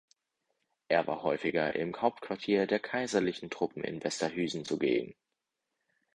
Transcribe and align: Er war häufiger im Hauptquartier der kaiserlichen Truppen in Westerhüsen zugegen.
Er 0.87 1.05
war 1.05 1.21
häufiger 1.21 1.75
im 1.75 1.95
Hauptquartier 2.01 2.65
der 2.65 2.79
kaiserlichen 2.79 3.51
Truppen 3.51 3.83
in 3.83 4.03
Westerhüsen 4.03 4.65
zugegen. 4.65 5.13